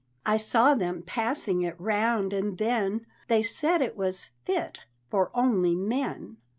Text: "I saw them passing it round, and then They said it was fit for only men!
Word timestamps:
"I 0.25 0.37
saw 0.37 0.73
them 0.73 1.03
passing 1.03 1.61
it 1.61 1.79
round, 1.79 2.33
and 2.33 2.57
then 2.57 3.05
They 3.27 3.43
said 3.43 3.83
it 3.83 3.95
was 3.95 4.31
fit 4.45 4.79
for 5.11 5.29
only 5.35 5.75
men! 5.75 6.37